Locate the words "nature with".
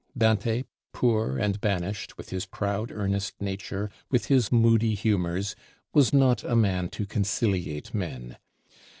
3.39-4.29